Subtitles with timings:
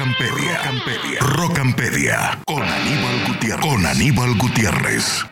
[0.00, 1.20] Rocampedia.
[1.20, 2.40] Rocampedia.
[2.46, 3.66] Con Aníbal Gutiérrez.
[3.66, 5.26] Con Aníbal Gutiérrez.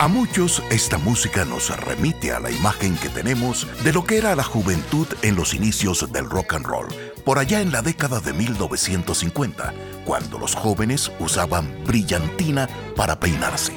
[0.00, 4.34] A muchos esta música nos remite a la imagen que tenemos de lo que era
[4.34, 6.88] la juventud en los inicios del rock and roll,
[7.24, 9.72] por allá en la década de 1950,
[10.04, 13.72] cuando los jóvenes usaban brillantina para peinarse.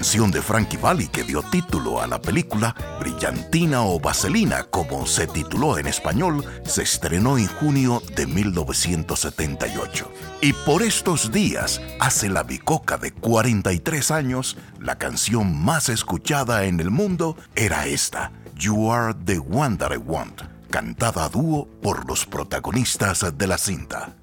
[0.00, 5.26] Canción de Frankie Valli que dio título a la película, Brillantina o Vaselina, como se
[5.26, 10.10] tituló en español, se estrenó en junio de 1978.
[10.40, 16.80] Y por estos días, hace la bicoca de 43 años, la canción más escuchada en
[16.80, 22.08] el mundo era esta, You Are the One That I Want, cantada a dúo por
[22.08, 24.14] los protagonistas de la cinta.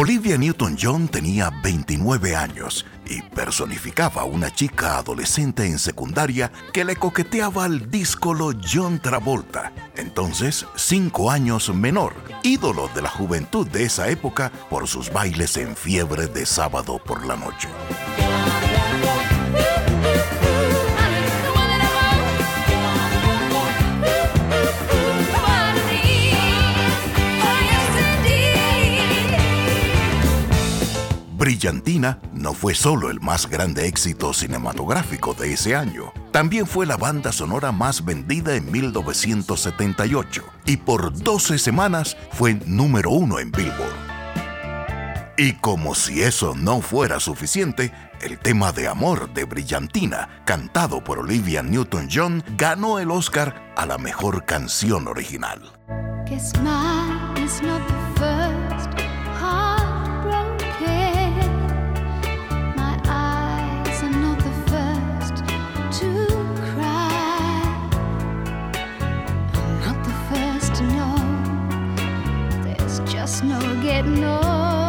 [0.00, 6.94] Olivia Newton-John tenía 29 años y personificaba a una chica adolescente en secundaria que le
[6.94, 14.08] coqueteaba al díscolo John Travolta, entonces cinco años menor, ídolo de la juventud de esa
[14.08, 17.66] época por sus bailes en fiebre de sábado por la noche.
[31.48, 36.98] Brillantina no fue solo el más grande éxito cinematográfico de ese año, también fue la
[36.98, 43.96] banda sonora más vendida en 1978 y por 12 semanas fue número uno en Billboard.
[45.38, 51.18] Y como si eso no fuera suficiente, el tema de amor de Brillantina, cantado por
[51.18, 55.62] Olivia Newton-John, ganó el Oscar a la mejor canción original.
[73.38, 74.87] snow getting old.